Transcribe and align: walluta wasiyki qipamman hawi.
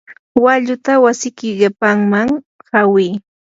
walluta 0.43 0.93
wasiyki 1.03 1.49
qipamman 1.59 2.29
hawi. 2.71 3.07